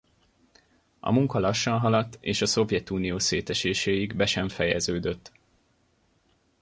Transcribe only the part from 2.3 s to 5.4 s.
a Szovjetunió széteséséig be sem fejeződött.